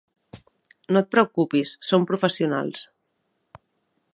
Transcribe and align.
No 0.95 1.03
et 1.03 1.11
preocupis, 1.15 1.73
som 1.91 2.07
professionals. 2.13 2.83